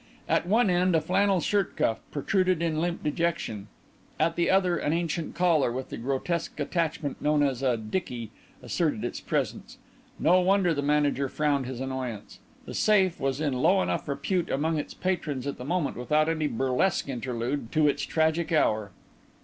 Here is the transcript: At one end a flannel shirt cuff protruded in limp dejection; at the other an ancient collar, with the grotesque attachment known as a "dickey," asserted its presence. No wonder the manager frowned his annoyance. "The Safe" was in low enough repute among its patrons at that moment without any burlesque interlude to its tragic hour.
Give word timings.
At 0.27 0.47
one 0.47 0.71
end 0.71 0.95
a 0.95 0.99
flannel 0.99 1.41
shirt 1.41 1.75
cuff 1.75 1.99
protruded 2.09 2.59
in 2.59 2.81
limp 2.81 3.03
dejection; 3.03 3.67
at 4.19 4.35
the 4.35 4.49
other 4.49 4.75
an 4.77 4.93
ancient 4.93 5.35
collar, 5.35 5.71
with 5.71 5.89
the 5.89 5.97
grotesque 5.97 6.59
attachment 6.59 7.21
known 7.21 7.43
as 7.43 7.61
a 7.61 7.77
"dickey," 7.77 8.31
asserted 8.63 9.03
its 9.05 9.19
presence. 9.19 9.77
No 10.17 10.39
wonder 10.41 10.73
the 10.73 10.81
manager 10.81 11.29
frowned 11.29 11.67
his 11.67 11.79
annoyance. 11.79 12.39
"The 12.65 12.73
Safe" 12.73 13.19
was 13.19 13.39
in 13.39 13.53
low 13.53 13.79
enough 13.83 14.07
repute 14.07 14.49
among 14.49 14.79
its 14.79 14.95
patrons 14.95 15.45
at 15.45 15.59
that 15.59 15.65
moment 15.65 15.95
without 15.95 16.27
any 16.27 16.47
burlesque 16.47 17.07
interlude 17.07 17.71
to 17.73 17.87
its 17.87 18.01
tragic 18.01 18.51
hour. 18.51 18.89